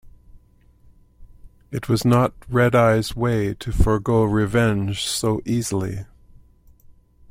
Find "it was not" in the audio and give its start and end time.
1.69-2.33